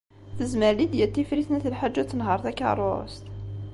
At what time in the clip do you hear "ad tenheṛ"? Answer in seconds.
2.01-2.39